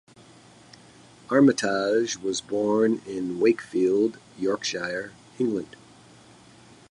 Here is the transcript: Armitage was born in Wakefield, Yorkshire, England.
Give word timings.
Armitage 1.29 2.17
was 2.17 2.41
born 2.41 3.03
in 3.05 3.39
Wakefield, 3.39 4.17
Yorkshire, 4.39 5.13
England. 5.37 5.75